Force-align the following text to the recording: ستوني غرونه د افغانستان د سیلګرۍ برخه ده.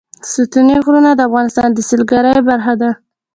ستوني 0.31 0.75
غرونه 0.85 1.09
د 1.15 1.21
افغانستان 1.29 1.69
د 1.73 1.79
سیلګرۍ 1.89 2.33
برخه 2.49 2.73
ده. 2.81 2.89